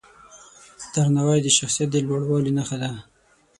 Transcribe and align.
درناوی 0.93 1.39
د 1.43 1.47
شخصیت 1.57 1.89
د 1.91 1.95
لوړوالي 2.07 2.51
نښه 2.57 2.77
ده. 2.83 2.91